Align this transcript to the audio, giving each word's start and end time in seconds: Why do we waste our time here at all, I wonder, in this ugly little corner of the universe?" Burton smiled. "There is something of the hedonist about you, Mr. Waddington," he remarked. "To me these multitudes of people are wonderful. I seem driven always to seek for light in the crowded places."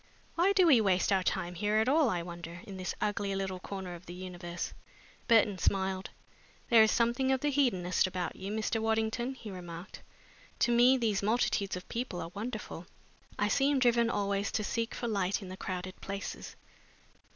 Why 0.33 0.51
do 0.53 0.65
we 0.65 0.81
waste 0.81 1.11
our 1.11 1.21
time 1.21 1.53
here 1.53 1.75
at 1.75 1.87
all, 1.87 2.09
I 2.09 2.23
wonder, 2.23 2.61
in 2.63 2.77
this 2.77 2.95
ugly 2.99 3.35
little 3.35 3.59
corner 3.59 3.93
of 3.93 4.07
the 4.07 4.15
universe?" 4.15 4.73
Burton 5.27 5.59
smiled. 5.59 6.09
"There 6.71 6.81
is 6.81 6.89
something 6.89 7.31
of 7.31 7.41
the 7.41 7.51
hedonist 7.51 8.07
about 8.07 8.35
you, 8.35 8.51
Mr. 8.51 8.81
Waddington," 8.81 9.35
he 9.35 9.51
remarked. 9.51 10.01
"To 10.61 10.71
me 10.71 10.97
these 10.97 11.21
multitudes 11.21 11.75
of 11.75 11.87
people 11.87 12.19
are 12.19 12.31
wonderful. 12.33 12.87
I 13.37 13.47
seem 13.47 13.77
driven 13.77 14.09
always 14.09 14.51
to 14.53 14.63
seek 14.63 14.95
for 14.95 15.07
light 15.07 15.39
in 15.39 15.49
the 15.49 15.55
crowded 15.57 16.01
places." 16.01 16.55